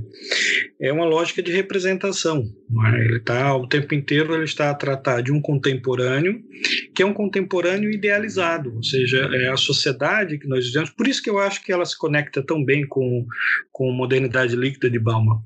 é 0.80 0.94
uma 0.94 1.06
lógica 1.06 1.42
de 1.42 1.52
representação. 1.52 2.44
É? 2.94 3.00
Ele 3.02 3.18
está 3.18 3.56
o 3.56 3.68
tempo 3.68 3.96
inteiro 3.96 4.36
ele 4.36 4.44
está 4.44 4.70
a 4.70 4.76
tratar 4.76 5.22
de 5.22 5.32
um 5.32 5.42
contemporâneo 5.42 6.42
que 6.94 7.02
é 7.02 7.06
um 7.06 7.14
contemporâneo 7.14 7.90
idealizado, 7.90 8.76
ou 8.76 8.84
seja, 8.84 9.30
é 9.34 9.48
a 9.48 9.58
sociedade 9.58 10.38
que 10.38 10.48
nós 10.48 10.66
vivemos. 10.68 10.90
Por 10.90 11.08
isso 11.08 11.24
que 11.24 11.30
eu 11.30 11.40
acho 11.40 11.64
que 11.64 11.72
ela 11.72 11.86
se 11.86 11.98
conecta 11.98 12.44
tão 12.44 12.64
bem 12.64 12.86
com 12.86 13.26
com 13.72 13.94
modernidade 13.94 14.58
líquida 14.58 14.90
de 14.90 15.00
Bauman, 15.00 15.40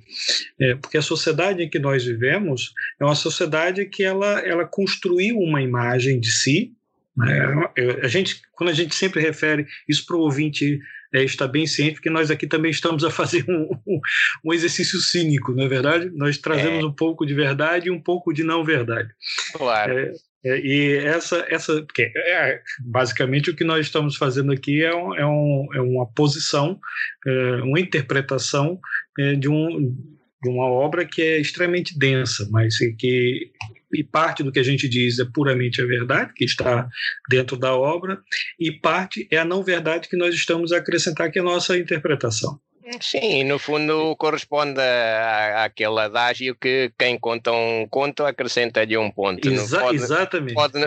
é, 0.59 0.73
porque 0.73 0.97
a 0.97 1.03
sociedade 1.03 1.61
em 1.61 1.69
que 1.69 1.77
nós 1.77 2.03
vivemos 2.03 2.73
é 2.99 3.05
uma 3.05 3.13
sociedade 3.13 3.85
que 3.85 4.03
ela 4.03 4.39
ela 4.39 4.65
construiu 4.65 5.37
uma 5.37 5.61
imagem 5.61 6.19
de 6.19 6.31
si. 6.33 6.73
Né? 7.15 7.69
A 8.01 8.07
gente 8.07 8.41
quando 8.53 8.69
a 8.69 8.73
gente 8.73 8.95
sempre 8.95 9.21
refere 9.21 9.67
isso 9.87 10.05
para 10.05 10.15
o 10.15 10.21
ouvinte 10.21 10.79
é, 11.13 11.23
está 11.23 11.47
bem 11.47 11.67
ciente, 11.67 11.93
porque 11.93 12.09
nós 12.09 12.31
aqui 12.31 12.47
também 12.47 12.71
estamos 12.71 13.03
a 13.03 13.11
fazer 13.11 13.45
um, 13.47 13.69
um, 13.87 14.01
um 14.45 14.53
exercício 14.53 14.99
cínico, 14.99 15.53
não 15.53 15.65
é 15.65 15.67
verdade? 15.67 16.09
Nós 16.15 16.37
trazemos 16.37 16.83
é. 16.83 16.87
um 16.87 16.91
pouco 16.91 17.25
de 17.25 17.33
verdade 17.33 17.87
e 17.87 17.91
um 17.91 18.01
pouco 18.01 18.33
de 18.33 18.43
não 18.43 18.63
verdade. 18.63 19.09
Claro. 19.53 19.99
É, 19.99 20.11
é, 20.45 20.59
e 20.59 20.97
essa, 20.97 21.45
essa 21.49 21.81
porque 21.83 22.11
é, 22.15 22.61
basicamente 22.79 23.49
o 23.49 23.55
que 23.55 23.63
nós 23.63 23.85
estamos 23.85 24.15
fazendo 24.15 24.51
aqui 24.51 24.83
é, 24.83 24.93
um, 24.93 25.15
é, 25.15 25.25
um, 25.25 25.67
é 25.75 25.81
uma 25.81 26.05
posição, 26.07 26.79
é, 27.25 27.55
uma 27.61 27.79
interpretação 27.79 28.79
é, 29.19 29.35
de, 29.35 29.47
um, 29.47 29.95
de 30.41 30.49
uma 30.49 30.65
obra 30.65 31.05
que 31.05 31.21
é 31.21 31.39
extremamente 31.39 31.97
densa, 31.97 32.47
mas 32.51 32.75
que 32.97 33.51
e 33.93 34.03
parte 34.03 34.43
do 34.43 34.51
que 34.51 34.59
a 34.59 34.63
gente 34.63 34.87
diz 34.87 35.19
é 35.19 35.25
puramente 35.25 35.81
a 35.81 35.85
verdade, 35.85 36.33
que 36.33 36.45
está 36.45 36.87
dentro 37.29 37.57
da 37.57 37.75
obra, 37.75 38.19
e 38.59 38.71
parte 38.71 39.27
é 39.31 39.37
a 39.37 39.45
não 39.45 39.63
verdade 39.63 40.07
que 40.07 40.17
nós 40.17 40.33
estamos 40.33 40.71
a 40.71 40.77
acrescentar, 40.77 41.31
que 41.31 41.39
é 41.39 41.41
a 41.41 41.45
nossa 41.45 41.77
interpretação. 41.77 42.59
Sim, 42.99 43.45
no 43.45 43.57
fundo 43.57 44.15
corresponde 44.17 44.79
à, 44.79 45.63
àquele 45.63 45.99
adágio 45.99 46.55
que 46.55 46.91
quem 46.97 47.17
conta 47.17 47.51
um 47.51 47.87
conto 47.89 48.25
acrescenta-lhe 48.25 48.97
um 48.97 49.09
ponto. 49.09 49.47
Exa 49.47 49.79
pode, 49.79 49.95
exatamente. 49.95 50.53
Pode, 50.53 50.79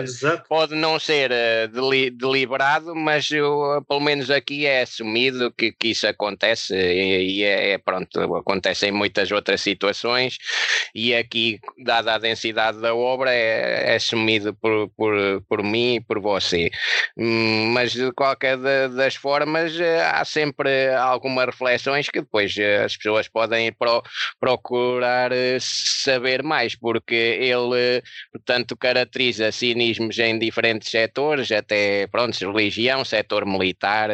pode 0.47 0.75
não 0.75 0.99
ser 0.99 1.31
uh, 1.31 1.67
deli 1.69 2.11
deliberado, 2.11 2.95
mas 2.95 3.31
eu, 3.31 3.83
pelo 3.87 3.99
menos 3.99 4.29
aqui 4.29 4.65
é 4.65 4.81
assumido 4.81 5.51
que, 5.51 5.71
que 5.71 5.89
isso 5.89 6.07
acontece 6.07 6.75
e, 6.75 7.37
e 7.39 7.43
é, 7.43 7.71
é, 7.71 7.77
pronto, 7.77 8.35
acontece 8.35 8.87
em 8.87 8.91
muitas 8.91 9.31
outras 9.31 9.61
situações 9.61 10.37
e 10.93 11.15
aqui, 11.15 11.59
dada 11.77 12.15
a 12.15 12.17
densidade 12.17 12.79
da 12.79 12.93
obra, 12.93 13.33
é, 13.33 13.93
é 13.93 13.95
assumido 13.95 14.53
por, 14.53 14.89
por, 14.89 15.13
por 15.47 15.63
mim 15.63 15.95
e 15.95 16.01
por 16.01 16.19
você. 16.19 16.69
Hum, 17.17 17.71
mas 17.71 17.91
de 17.91 18.11
qualquer 18.11 18.57
das 18.57 19.15
formas, 19.15 19.79
eh, 19.79 20.01
há 20.03 20.23
sempre 20.25 20.93
alguma 20.93 21.45
reflexão 21.45 21.86
que 22.11 22.21
depois 22.21 22.55
eh, 22.57 22.83
as 22.83 22.95
pessoas 22.97 23.27
podem 23.27 23.71
pro, 23.71 24.03
procurar 24.39 25.31
eh, 25.31 25.57
saber 25.59 26.43
mais, 26.43 26.75
porque 26.75 27.15
ele, 27.15 28.01
portanto, 28.31 28.75
caracteriza 28.75 29.51
cinismos 29.51 30.17
em 30.19 30.37
diferentes 30.37 30.89
setores, 30.89 31.51
até, 31.51 32.07
pronto, 32.07 32.37
religião, 32.51 33.05
setor 33.05 33.45
militar, 33.45 34.09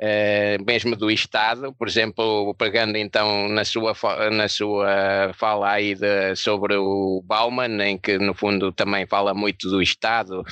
eh, 0.00 0.58
mesmo 0.66 0.96
do 0.96 1.10
Estado, 1.10 1.74
por 1.74 1.88
exemplo, 1.88 2.54
pegando 2.54 2.96
então 2.96 3.48
na 3.48 3.64
sua, 3.64 3.94
na 4.30 4.48
sua 4.48 5.32
fala 5.34 5.72
aí 5.72 5.94
de, 5.94 6.34
sobre 6.36 6.76
o 6.76 7.22
Bauman, 7.24 7.82
em 7.82 7.98
que 7.98 8.18
no 8.18 8.34
fundo 8.34 8.72
também 8.72 9.06
fala 9.06 9.34
muito 9.34 9.68
do 9.68 9.82
Estado, 9.82 10.42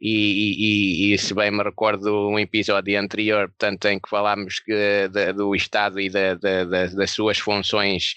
e, 0.00 1.10
e, 1.10 1.14
e 1.14 1.18
se 1.18 1.34
bem 1.34 1.50
me 1.50 1.62
recordo 1.62 2.28
um 2.28 2.38
episódio 2.38 2.98
anterior, 2.98 3.48
portanto, 3.48 3.86
em 3.86 3.98
que 3.98 4.08
falámos 4.08 4.58
que, 4.60 5.08
de, 5.08 5.32
do 5.32 5.54
Estado 5.54 6.00
e 6.00 6.09
das 6.10 7.10
suas 7.10 7.38
funções 7.38 8.14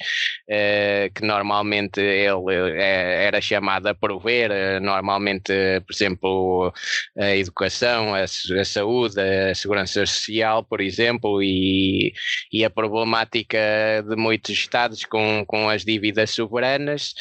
uh, 0.50 1.14
que 1.14 1.26
normalmente 1.26 2.00
ele 2.00 2.72
é, 2.76 3.26
era 3.26 3.42
chamado 3.42 3.88
a 3.88 3.96
prover, 3.96 4.52
uh, 4.52 4.80
normalmente, 4.82 5.54
por 5.86 5.94
exemplo, 5.94 6.74
a 7.18 7.36
educação, 7.36 8.14
a, 8.14 8.24
a, 8.24 8.66
saúde, 8.66 9.20
a 9.20 9.56
segurança 9.56 10.06
social, 10.06 10.64
por 10.64 10.82
exemplo, 10.82 11.42
e, 11.42 12.14
e 12.52 12.64
a 12.66 12.70
problemática 12.70 13.60
de 14.08 14.16
muitos 14.16 14.52
Estados 14.54 15.04
com, 15.06 15.44
com 15.46 15.70
as 15.70 15.84
dívidas 15.84 16.32
soberanas, 16.32 17.14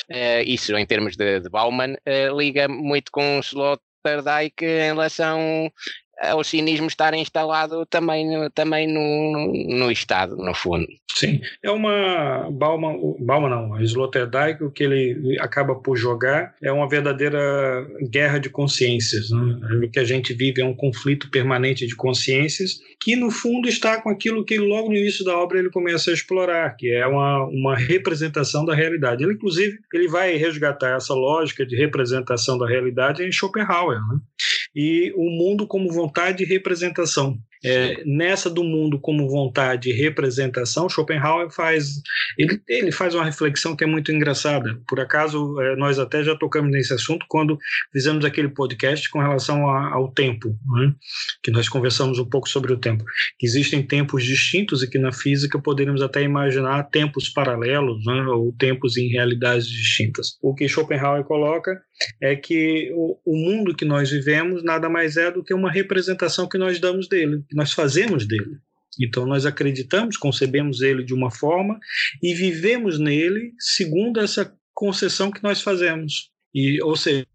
isso 0.46 0.76
em 0.76 0.86
termos 0.86 1.16
de, 1.16 1.40
de 1.40 1.48
Bauman, 1.48 1.96
liga 2.36 2.68
muito 2.68 3.10
com 3.10 3.38
o 3.38 3.40
Sloterdijk 3.40 4.62
em 4.62 4.86
relação 4.86 5.72
o 6.36 6.44
cinismo 6.44 6.86
estar 6.86 7.14
instalado 7.14 7.84
também, 7.86 8.28
também 8.54 8.86
no, 8.86 9.52
no 9.76 9.90
Estado, 9.90 10.36
no 10.36 10.54
fundo. 10.54 10.86
Sim, 11.14 11.40
é 11.62 11.70
uma 11.70 12.48
Bauman, 12.50 12.96
Bauman 13.20 13.50
não, 13.50 13.80
Sloterdijk, 13.82 14.64
o 14.64 14.70
que 14.70 14.84
ele 14.84 15.36
acaba 15.40 15.74
por 15.74 15.96
jogar 15.96 16.54
é 16.62 16.72
uma 16.72 16.88
verdadeira 16.88 17.86
guerra 18.10 18.38
de 18.38 18.48
consciências. 18.48 19.30
Né? 19.30 19.58
O 19.84 19.90
que 19.90 19.98
a 19.98 20.04
gente 20.04 20.32
vive 20.32 20.62
é 20.62 20.64
um 20.64 20.74
conflito 20.74 21.30
permanente 21.30 21.86
de 21.86 21.94
consciências 21.94 22.78
que 23.00 23.16
no 23.16 23.30
fundo 23.30 23.68
está 23.68 24.00
com 24.00 24.08
aquilo 24.08 24.44
que 24.44 24.58
logo 24.58 24.88
no 24.88 24.96
início 24.96 25.24
da 25.24 25.36
obra 25.36 25.58
ele 25.58 25.70
começa 25.70 26.10
a 26.10 26.14
explorar, 26.14 26.76
que 26.76 26.90
é 26.90 27.06
uma, 27.06 27.44
uma 27.46 27.76
representação 27.76 28.64
da 28.64 28.74
realidade. 28.74 29.22
Ele 29.22 29.34
inclusive 29.34 29.78
ele 29.92 30.08
vai 30.08 30.36
resgatar 30.36 30.96
essa 30.96 31.12
lógica 31.12 31.66
de 31.66 31.76
representação 31.76 32.56
da 32.56 32.66
realidade 32.66 33.22
em 33.22 33.32
Schopenhauer, 33.32 33.98
né? 33.98 34.18
E 34.74 35.12
o 35.16 35.30
mundo 35.30 35.66
como 35.66 35.92
vontade 35.92 36.42
e 36.42 36.46
representação. 36.46 37.38
É, 37.64 38.02
nessa 38.04 38.50
do 38.50 38.64
mundo 38.64 38.98
como 38.98 39.28
vontade 39.28 39.88
e 39.88 39.92
representação, 39.92 40.88
Schopenhauer 40.88 41.48
faz 41.48 42.02
ele, 42.36 42.60
ele 42.68 42.90
faz 42.90 43.14
uma 43.14 43.24
reflexão 43.24 43.76
que 43.76 43.84
é 43.84 43.86
muito 43.86 44.10
engraçada. 44.10 44.80
Por 44.88 44.98
acaso, 44.98 45.60
é, 45.60 45.76
nós 45.76 45.98
até 45.98 46.24
já 46.24 46.36
tocamos 46.36 46.72
nesse 46.72 46.92
assunto 46.92 47.24
quando 47.28 47.56
fizemos 47.92 48.24
aquele 48.24 48.48
podcast 48.48 49.08
com 49.10 49.20
relação 49.20 49.68
a, 49.68 49.92
ao 49.92 50.10
tempo, 50.10 50.48
né? 50.48 50.94
que 51.42 51.52
nós 51.52 51.68
conversamos 51.68 52.18
um 52.18 52.24
pouco 52.24 52.48
sobre 52.48 52.72
o 52.72 52.78
tempo. 52.78 53.04
Existem 53.40 53.80
tempos 53.82 54.24
distintos 54.24 54.82
e 54.82 54.90
que 54.90 54.98
na 54.98 55.12
física 55.12 55.56
poderíamos 55.58 56.02
até 56.02 56.22
imaginar 56.22 56.82
tempos 56.84 57.28
paralelos 57.28 58.04
né? 58.04 58.22
ou 58.24 58.52
tempos 58.58 58.96
em 58.96 59.08
realidades 59.08 59.68
distintas. 59.68 60.36
O 60.42 60.54
que 60.54 60.68
Schopenhauer 60.68 61.22
coloca 61.24 61.80
é 62.20 62.36
que 62.36 62.90
o, 62.94 63.18
o 63.24 63.36
mundo 63.36 63.74
que 63.74 63.84
nós 63.84 64.10
vivemos 64.10 64.62
nada 64.62 64.88
mais 64.88 65.16
é 65.16 65.30
do 65.30 65.42
que 65.42 65.54
uma 65.54 65.70
representação 65.70 66.48
que 66.48 66.58
nós 66.58 66.78
damos 66.78 67.08
dele 67.08 67.42
que 67.48 67.56
nós 67.56 67.72
fazemos 67.72 68.26
dele. 68.26 68.58
Então, 69.00 69.26
nós 69.26 69.46
acreditamos, 69.46 70.16
concebemos 70.16 70.82
ele 70.82 71.02
de 71.02 71.14
uma 71.14 71.30
forma 71.30 71.78
e 72.22 72.34
vivemos 72.34 72.98
nele 72.98 73.52
segundo 73.58 74.20
essa 74.20 74.52
concessão 74.74 75.30
que 75.30 75.42
nós 75.42 75.62
fazemos. 75.62 76.30
E, 76.54 76.82
ou 76.82 76.94
seja, 76.94 77.26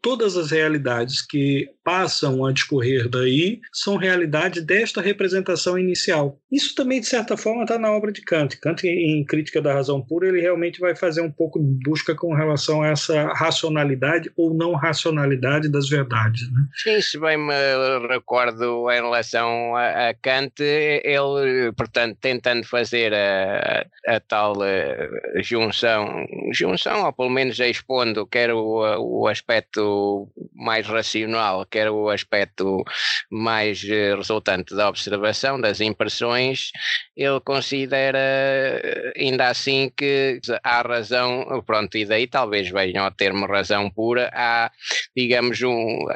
todas 0.00 0.36
as 0.36 0.50
realidades 0.50 1.24
que 1.24 1.68
passam 1.84 2.44
a 2.44 2.52
discorrer 2.52 3.08
daí 3.08 3.60
são 3.72 3.96
realidades 3.96 4.64
desta 4.64 5.00
representação 5.00 5.78
inicial. 5.78 6.38
Isso 6.50 6.74
também, 6.74 7.00
de 7.00 7.06
certa 7.06 7.36
forma, 7.36 7.62
está 7.62 7.78
na 7.78 7.90
obra 7.92 8.12
de 8.12 8.22
Kant. 8.22 8.58
Kant, 8.60 8.86
em 8.86 9.24
Crítica 9.24 9.60
da 9.60 9.72
Razão 9.72 10.00
Pura, 10.00 10.28
ele 10.28 10.40
realmente 10.40 10.80
vai 10.80 10.94
fazer 10.94 11.20
um 11.20 11.30
pouco 11.30 11.58
de 11.58 11.78
busca 11.84 12.14
com 12.14 12.34
relação 12.34 12.82
a 12.82 12.88
essa 12.88 13.28
racionalidade 13.34 14.30
ou 14.36 14.52
não 14.54 14.74
racionalidade 14.74 15.68
das 15.68 15.88
verdades. 15.88 16.42
Né? 16.52 16.60
Sim, 16.82 17.00
se 17.00 17.18
bem 17.18 17.36
me 17.36 18.08
recordo 18.08 18.90
em 18.90 19.00
relação 19.00 19.76
a, 19.76 20.10
a 20.10 20.14
Kant, 20.14 20.60
ele, 20.60 21.72
portanto, 21.76 22.16
tentando 22.20 22.64
fazer 22.64 23.14
a, 23.14 23.86
a 24.06 24.20
tal 24.20 24.54
eh, 24.64 25.08
junção, 25.42 26.26
junção, 26.52 27.04
ou 27.04 27.12
pelo 27.12 27.30
menos 27.30 27.58
expondo 27.58 28.26
quer 28.26 28.52
o, 28.52 29.22
o 29.22 29.26
aspecto 29.28 29.51
aspecto 29.52 30.28
mais 30.54 30.86
racional, 30.86 31.66
quer 31.66 31.90
o 31.90 32.08
aspecto 32.08 32.82
mais 33.30 33.84
eh, 33.84 34.14
resultante 34.14 34.74
da 34.74 34.88
observação, 34.88 35.60
das 35.60 35.80
impressões, 35.80 36.70
ele 37.14 37.40
considera 37.40 38.18
eh, 38.18 39.12
ainda 39.16 39.48
assim 39.48 39.90
que 39.94 40.40
há 40.64 40.80
razão, 40.82 41.62
pronto, 41.66 41.98
e 41.98 42.06
daí 42.06 42.26
talvez 42.26 42.70
venham 42.70 43.04
a 43.04 43.10
termo 43.10 43.46
razão 43.46 43.90
pura, 43.90 44.30
há, 44.32 44.70
digamos, 45.14 45.60
um, 45.62 46.06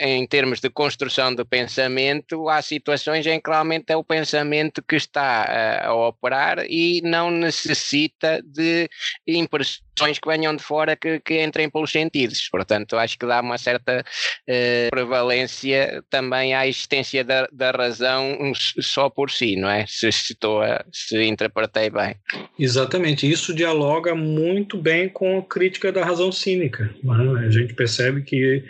em 0.00 0.26
termos 0.26 0.60
de 0.60 0.70
construção 0.70 1.34
do 1.34 1.44
pensamento, 1.44 2.48
há 2.48 2.62
situações 2.62 3.26
em 3.26 3.40
que 3.40 3.50
realmente 3.50 3.92
é 3.92 3.96
o 3.96 4.04
pensamento 4.04 4.82
que 4.82 4.96
está 4.96 5.42
a, 5.42 5.88
a 5.88 5.94
operar 5.94 6.64
e 6.68 7.02
não 7.02 7.30
necessita 7.30 8.40
de 8.42 8.88
impressões 9.26 9.87
que 9.98 10.28
venham 10.28 10.54
de 10.54 10.62
fora 10.62 10.96
que, 10.96 11.20
que 11.20 11.42
entrem 11.42 11.68
pelos 11.70 11.90
sentidos. 11.90 12.48
Portanto, 12.50 12.96
acho 12.96 13.18
que 13.18 13.26
dá 13.26 13.40
uma 13.40 13.58
certa 13.58 14.00
uh, 14.02 14.90
prevalência 14.90 16.02
também 16.10 16.54
à 16.54 16.66
existência 16.66 17.24
da, 17.24 17.48
da 17.52 17.70
razão 17.70 18.52
só 18.80 19.08
por 19.08 19.30
si, 19.30 19.56
não 19.56 19.68
é? 19.68 19.84
Se, 19.86 20.10
se, 20.12 20.32
estou 20.32 20.62
a, 20.62 20.84
se 20.92 21.22
interpretei 21.24 21.90
bem. 21.90 22.14
Exatamente. 22.58 23.30
Isso 23.30 23.54
dialoga 23.54 24.14
muito 24.14 24.78
bem 24.78 25.08
com 25.08 25.38
a 25.38 25.42
crítica 25.42 25.92
da 25.92 26.04
razão 26.04 26.30
cínica. 26.32 26.94
É? 27.04 27.46
A 27.46 27.50
gente 27.50 27.74
percebe 27.74 28.22
que, 28.22 28.64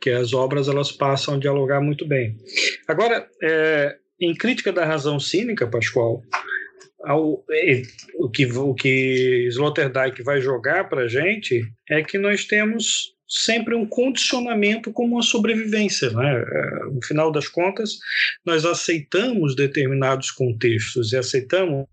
que 0.00 0.10
as 0.10 0.32
obras 0.32 0.68
elas 0.68 0.92
passam 0.92 1.34
a 1.34 1.38
dialogar 1.38 1.80
muito 1.80 2.06
bem. 2.06 2.36
Agora, 2.86 3.26
é, 3.42 3.96
em 4.20 4.34
crítica 4.34 4.72
da 4.72 4.84
razão 4.84 5.20
cínica, 5.20 5.66
Pascoal, 5.66 6.22
ao, 7.04 7.44
é, 7.50 7.82
o 8.14 8.28
que 8.28 8.46
o 8.46 8.74
que 8.74 9.46
Sloterdijk 9.48 10.22
vai 10.22 10.40
jogar 10.40 10.88
para 10.88 11.08
gente 11.08 11.62
é 11.88 12.02
que 12.02 12.18
nós 12.18 12.44
temos 12.44 13.14
sempre 13.28 13.74
um 13.74 13.86
condicionamento 13.86 14.90
como 14.90 15.16
uma 15.16 15.22
sobrevivência. 15.22 16.10
Né? 16.10 16.42
É, 16.42 16.84
no 16.86 17.04
final 17.04 17.30
das 17.30 17.46
contas, 17.46 17.98
nós 18.44 18.64
aceitamos 18.64 19.54
determinados 19.54 20.30
contextos 20.30 21.12
e 21.12 21.16
aceitamos 21.16 21.86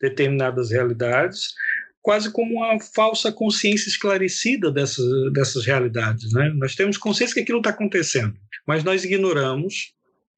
determinadas 0.00 0.70
realidades 0.70 1.54
quase 2.02 2.32
como 2.32 2.56
uma 2.56 2.78
falsa 2.80 3.30
consciência 3.30 3.88
esclarecida 3.88 4.70
dessas, 4.70 5.04
dessas 5.32 5.66
realidades. 5.66 6.32
Né? 6.32 6.50
Nós 6.56 6.74
temos 6.74 6.96
consciência 6.96 7.34
que 7.34 7.40
aquilo 7.40 7.58
está 7.58 7.70
acontecendo, 7.70 8.34
mas 8.66 8.84
nós 8.84 9.04
ignoramos 9.04 9.92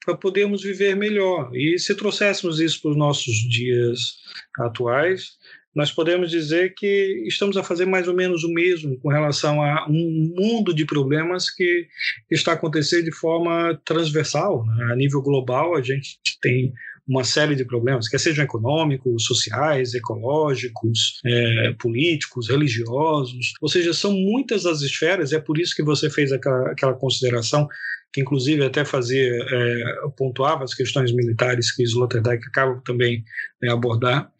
para 0.04 0.16
podermos 0.16 0.62
viver 0.62 0.96
melhor. 0.96 1.54
E 1.54 1.78
se 1.78 1.94
trouxéssemos 1.94 2.58
isso 2.60 2.80
para 2.80 2.92
os 2.92 2.96
nossos 2.96 3.34
dias 3.34 4.16
atuais, 4.58 5.38
nós 5.74 5.92
podemos 5.92 6.30
dizer 6.30 6.74
que 6.74 7.24
estamos 7.26 7.56
a 7.56 7.62
fazer 7.62 7.86
mais 7.86 8.08
ou 8.08 8.14
menos 8.14 8.42
o 8.42 8.52
mesmo 8.52 8.98
com 8.98 9.08
relação 9.08 9.62
a 9.62 9.86
um 9.88 10.34
mundo 10.36 10.74
de 10.74 10.84
problemas 10.84 11.48
que 11.48 11.86
está 12.30 12.52
acontecendo 12.52 13.04
de 13.04 13.12
forma 13.12 13.80
transversal. 13.84 14.66
Né? 14.66 14.92
A 14.92 14.96
nível 14.96 15.22
global, 15.22 15.76
a 15.76 15.82
gente 15.82 16.18
tem 16.42 16.72
uma 17.10 17.24
série 17.24 17.56
de 17.56 17.64
problemas, 17.64 18.08
quer 18.08 18.18
sejam 18.18 18.44
econômicos, 18.44 19.24
sociais, 19.24 19.94
ecológicos, 19.94 21.20
é, 21.26 21.74
políticos, 21.76 22.48
religiosos, 22.48 23.52
ou 23.60 23.68
seja, 23.68 23.92
são 23.92 24.12
muitas 24.12 24.64
as 24.64 24.80
esferas, 24.80 25.32
é 25.32 25.40
por 25.40 25.58
isso 25.58 25.74
que 25.74 25.82
você 25.82 26.08
fez 26.08 26.30
aquela, 26.30 26.70
aquela 26.70 26.94
consideração 26.94 27.66
que 28.12 28.20
inclusive 28.20 28.64
até 28.64 28.84
fazia, 28.84 29.28
é, 29.28 29.84
pontuava 30.16 30.62
as 30.62 30.72
questões 30.72 31.12
militares 31.12 31.72
que 31.74 31.82
Sloterdijk 31.82 32.46
acaba 32.46 32.80
também 32.84 33.24
é, 33.62 33.70
abordar, 33.70 34.30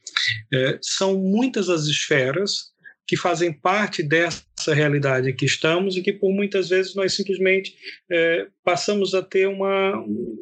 é, 0.53 0.79
são 0.81 1.19
muitas 1.19 1.69
as 1.69 1.87
esferas 1.87 2.70
que 3.11 3.17
fazem 3.17 3.53
parte 3.53 4.05
dessa 4.05 4.73
realidade 4.73 5.33
que 5.33 5.45
estamos 5.45 5.97
e 5.97 6.01
que 6.01 6.13
por 6.13 6.33
muitas 6.33 6.69
vezes 6.69 6.95
nós 6.95 7.13
simplesmente 7.13 7.75
é, 8.09 8.47
passamos 8.63 9.15
a 9.15 9.21
ter 9.21 9.49
uma, 9.49 9.95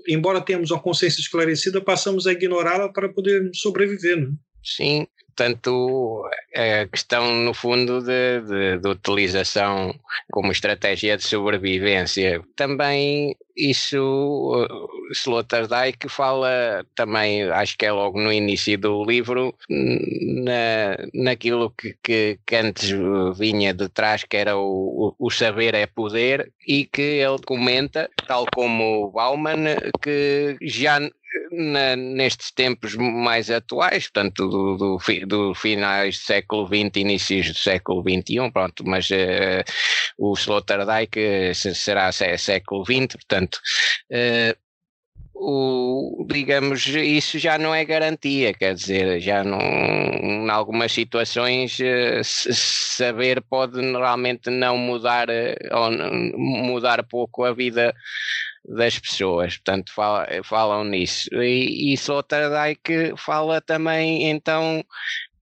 embora 0.06 0.38
tenhamos 0.38 0.70
uma 0.70 0.78
consciência 0.78 1.18
esclarecida, 1.18 1.80
passamos 1.80 2.26
a 2.26 2.32
ignorá-la 2.32 2.92
para 2.92 3.08
poder 3.08 3.50
sobreviver. 3.54 4.20
Né? 4.20 4.34
Sim, 4.62 5.06
Portanto, 5.38 6.28
a 6.52 6.88
questão, 6.88 7.32
no 7.32 7.54
fundo, 7.54 8.00
de, 8.02 8.40
de, 8.40 8.78
de, 8.78 8.88
utilização 8.88 9.94
como 10.32 10.50
estratégia 10.50 11.16
de 11.16 11.22
sobrevivência. 11.22 12.42
Também 12.56 13.36
isso, 13.56 13.98
uh, 13.98 15.12
Sloterdijk 15.12 16.08
fala 16.08 16.84
também, 16.96 17.44
acho 17.50 17.78
que 17.78 17.86
é 17.86 17.92
logo 17.92 18.20
no 18.20 18.32
início 18.32 18.76
do 18.78 19.04
livro, 19.04 19.54
na, 19.68 20.96
naquilo 21.14 21.70
que, 21.70 21.96
que, 22.02 22.38
que 22.44 22.56
antes 22.56 22.90
vinha 23.36 23.72
de 23.72 23.88
trás, 23.88 24.24
que 24.24 24.36
era 24.36 24.56
o, 24.56 25.14
o 25.18 25.30
saber 25.30 25.74
é 25.74 25.86
poder, 25.86 26.52
e 26.66 26.84
que 26.84 27.00
ele 27.00 27.38
comenta, 27.46 28.10
tal 28.26 28.44
como 28.54 29.10
Bauman, 29.12 29.76
que 30.02 30.56
já 30.62 31.00
na, 31.52 31.96
nestes 31.96 32.50
tempos 32.50 32.94
mais 32.94 33.50
atuais, 33.50 34.08
portanto, 34.08 34.48
do, 34.48 34.76
do, 34.76 34.98
do, 35.26 35.54
finais 35.54 36.18
do 36.18 36.22
século 36.22 36.66
XX, 36.66 36.96
inícios 36.96 37.48
do 37.48 37.58
século 37.58 38.02
XXI, 38.02 38.50
pronto, 38.52 38.84
mas 38.86 39.08
uh, 39.10 39.64
o 40.18 40.34
Sloterdijk 40.34 41.54
será 41.54 42.10
século 42.12 42.84
XX, 42.84 43.14
portanto. 43.14 43.60
Uh, 44.10 44.68
o, 45.40 46.26
digamos, 46.28 46.84
isso 46.86 47.38
já 47.38 47.56
não 47.56 47.72
é 47.72 47.84
garantia, 47.84 48.52
quer 48.52 48.74
dizer, 48.74 49.20
já 49.20 49.44
não, 49.44 49.60
em 49.60 50.50
algumas 50.50 50.90
situações, 50.90 51.78
saber 52.24 53.40
pode 53.42 53.80
realmente 53.80 54.50
não 54.50 54.76
mudar, 54.76 55.28
ou 55.70 55.90
mudar 56.36 57.04
pouco 57.04 57.44
a 57.44 57.52
vida 57.52 57.94
das 58.68 58.98
pessoas, 58.98 59.56
portanto 59.56 59.92
fala, 59.94 60.26
falam 60.44 60.84
nisso. 60.84 61.28
E, 61.34 61.92
e 61.92 61.94
Sloterdijk 61.94 63.14
fala 63.16 63.60
também 63.60 64.30
então 64.30 64.84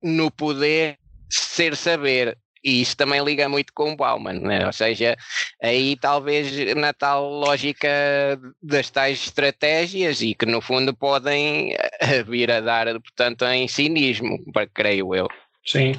no 0.02 0.30
poder 0.30 0.98
ser 1.28 1.74
saber, 1.76 2.38
e 2.66 2.80
isso 2.80 2.96
também 2.96 3.22
liga 3.22 3.48
muito 3.48 3.72
com 3.72 3.92
o 3.92 3.96
Bauman, 3.96 4.40
né? 4.40 4.66
ou 4.66 4.72
seja, 4.72 5.16
aí 5.62 5.96
talvez 5.96 6.74
na 6.74 6.92
tal 6.92 7.28
lógica 7.28 7.88
das 8.62 8.90
tais 8.90 9.24
estratégias 9.24 10.20
e 10.20 10.34
que 10.34 10.46
no 10.46 10.60
fundo 10.60 10.94
podem 10.94 11.74
eh, 12.00 12.22
vir 12.24 12.50
a 12.50 12.60
dar, 12.60 12.86
portanto, 13.00 13.44
em 13.44 13.68
cinismo, 13.68 14.38
creio 14.74 15.14
eu. 15.14 15.28
Sim, 15.66 15.94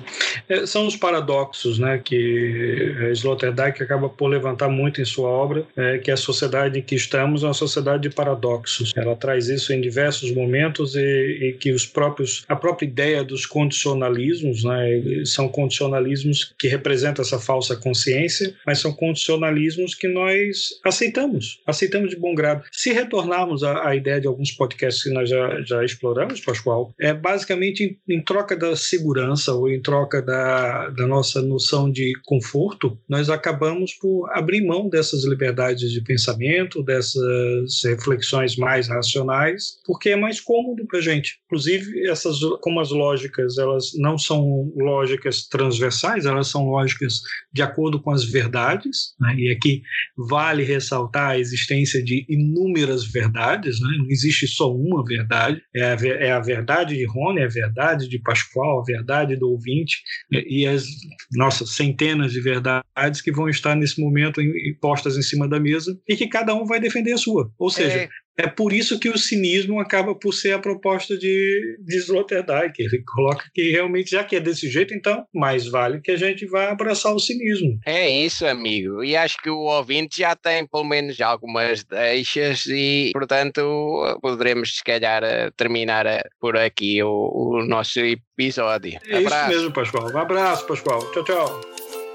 é, 0.47 0.65
são 0.65 0.87
os 0.87 0.95
paradoxos 0.95 1.77
né, 1.77 1.99
que 2.03 2.95
Sloterdijk 3.11 3.83
acaba 3.83 4.07
por 4.07 4.27
levantar 4.27 4.69
muito 4.69 5.01
em 5.01 5.05
sua 5.05 5.29
obra, 5.29 5.65
é, 5.75 5.97
que 5.97 6.09
a 6.09 6.15
sociedade 6.15 6.79
em 6.79 6.81
que 6.81 6.95
estamos 6.95 7.43
é 7.43 7.47
uma 7.47 7.53
sociedade 7.53 8.03
de 8.03 8.09
paradoxos. 8.09 8.93
Ela 8.95 9.13
traz 9.15 9.49
isso 9.49 9.73
em 9.73 9.81
diversos 9.81 10.31
momentos 10.31 10.95
e, 10.95 10.99
e 11.01 11.53
que 11.59 11.73
os 11.73 11.85
próprios, 11.85 12.45
a 12.47 12.55
própria 12.55 12.87
ideia 12.87 13.23
dos 13.25 13.45
condicionalismos, 13.45 14.63
né, 14.63 15.25
são 15.25 15.49
condicionalismos 15.49 16.55
que 16.57 16.69
representam 16.69 17.23
essa 17.23 17.37
falsa 17.37 17.75
consciência, 17.75 18.55
mas 18.65 18.79
são 18.79 18.93
condicionalismos 18.93 19.93
que 19.93 20.07
nós 20.07 20.79
aceitamos, 20.85 21.59
aceitamos 21.67 22.09
de 22.11 22.15
bom 22.15 22.33
grado. 22.33 22.63
Se 22.71 22.93
retornarmos 22.93 23.65
à, 23.65 23.89
à 23.89 23.95
ideia 23.97 24.21
de 24.21 24.27
alguns 24.27 24.51
podcasts 24.51 25.03
que 25.03 25.09
nós 25.09 25.29
já, 25.29 25.61
já 25.61 25.83
exploramos, 25.83 26.39
Pascoal, 26.39 26.93
é 26.97 27.13
basicamente 27.13 27.99
em, 28.07 28.15
em 28.15 28.21
troca 28.21 28.55
da 28.55 28.73
segurança 28.73 29.56
ou 29.57 29.69
em 29.69 29.81
troca 29.81 30.21
da, 30.21 30.89
da 30.89 31.07
nossa 31.07 31.41
noção 31.41 31.91
de 31.91 32.13
conforto, 32.25 32.97
nós 33.07 33.29
acabamos 33.29 33.93
por 33.93 34.29
abrir 34.31 34.65
mão 34.65 34.89
dessas 34.89 35.25
liberdades 35.25 35.91
de 35.91 36.01
pensamento, 36.01 36.83
dessas 36.83 37.83
reflexões 37.83 38.55
mais 38.55 38.87
racionais, 38.87 39.79
porque 39.85 40.09
é 40.09 40.15
mais 40.15 40.39
cômodo 40.39 40.85
para 40.87 40.99
a 40.99 41.01
gente. 41.01 41.39
Inclusive, 41.45 42.07
essas, 42.07 42.39
como 42.61 42.79
as 42.79 42.91
lógicas, 42.91 43.57
elas 43.57 43.91
não 43.95 44.17
são 44.17 44.71
lógicas 44.75 45.47
transversais, 45.47 46.25
elas 46.25 46.47
são 46.47 46.69
lógicas 46.69 47.21
de 47.51 47.61
acordo 47.61 48.01
com 48.01 48.11
as 48.11 48.23
verdades, 48.23 49.15
né? 49.19 49.35
e 49.37 49.51
aqui 49.51 49.81
vale 50.17 50.63
ressaltar 50.63 51.31
a 51.31 51.39
existência 51.39 52.03
de 52.03 52.25
inúmeras 52.29 53.05
verdades, 53.05 53.79
né? 53.81 53.89
não 53.97 54.07
existe 54.09 54.47
só 54.47 54.73
uma 54.73 55.03
verdade, 55.03 55.61
é 55.75 55.83
a, 55.83 55.97
é 56.19 56.31
a 56.31 56.39
verdade 56.39 56.95
de 56.95 57.05
Rony, 57.05 57.41
é 57.41 57.45
a 57.45 57.49
verdade 57.49 58.07
de 58.07 58.19
Pascoal, 58.19 58.81
a 58.81 58.83
verdade 58.83 59.35
do 59.35 59.46
ouvinte 59.47 60.01
e 60.31 60.65
as 60.65 60.85
nossas 61.33 61.75
centenas 61.75 62.31
de 62.31 62.41
verdades 62.41 63.21
que 63.21 63.31
vão 63.31 63.49
estar 63.49 63.75
nesse 63.75 63.99
momento 64.01 64.41
postas 64.79 65.17
em 65.17 65.21
cima 65.21 65.47
da 65.47 65.59
mesa 65.59 65.97
e 66.07 66.15
que 66.15 66.27
cada 66.27 66.53
um 66.55 66.65
vai 66.65 66.79
defender 66.79 67.13
a 67.13 67.17
sua. 67.17 67.51
Ou 67.57 67.69
seja, 67.69 67.97
é. 67.97 68.09
É 68.37 68.47
por 68.47 68.71
isso 68.71 68.99
que 68.99 69.09
o 69.09 69.17
cinismo 69.17 69.79
acaba 69.79 70.13
por 70.13 70.31
ser 70.31 70.53
a 70.53 70.59
proposta 70.59 71.17
de, 71.17 71.77
de 71.79 71.97
Sloterdijk. 71.97 72.79
Ele 72.79 73.03
coloca 73.03 73.45
que 73.53 73.71
realmente, 73.71 74.11
já 74.11 74.23
que 74.23 74.35
é 74.35 74.39
desse 74.39 74.69
jeito, 74.69 74.93
então 74.93 75.25
mais 75.33 75.67
vale 75.67 76.01
que 76.01 76.11
a 76.11 76.15
gente 76.15 76.45
vá 76.45 76.69
abraçar 76.69 77.13
o 77.13 77.19
cinismo. 77.19 77.79
É 77.85 78.07
isso, 78.07 78.45
amigo. 78.45 79.03
E 79.03 79.15
acho 79.15 79.37
que 79.41 79.49
o 79.49 79.61
ouvinte 79.61 80.19
já 80.19 80.35
tem 80.35 80.67
pelo 80.67 80.83
menos 80.83 81.19
algumas 81.19 81.83
deixas 81.83 82.65
e, 82.67 83.09
portanto, 83.11 84.19
poderemos, 84.21 84.75
se 84.75 84.83
calhar, 84.83 85.23
terminar 85.55 86.05
por 86.39 86.55
aqui 86.55 87.01
o, 87.01 87.09
o 87.09 87.65
nosso 87.65 87.99
episódio. 87.99 88.99
É 89.07 89.17
abraço. 89.17 89.51
isso 89.51 89.59
mesmo, 89.59 89.73
Pascoal. 89.73 90.11
Um 90.13 90.17
abraço, 90.17 90.67
Pascoal. 90.67 91.11
Tchau, 91.11 91.23
tchau. 91.23 91.61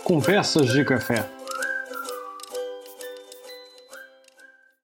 Conversas 0.04 0.72
de 0.72 0.84
Café. 0.84 1.41